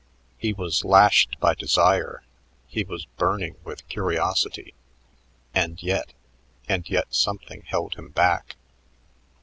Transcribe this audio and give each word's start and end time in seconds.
He 0.39 0.51
was 0.51 0.83
lashed 0.83 1.39
by 1.39 1.53
desire; 1.53 2.23
he 2.67 2.83
was 2.83 3.05
burning 3.05 3.57
with 3.63 3.87
curiosity 3.87 4.73
and 5.53 5.79
yet, 5.83 6.13
and 6.67 6.89
yet 6.89 7.13
something 7.13 7.61
held 7.67 7.93
him 7.93 8.09
back. 8.09 8.55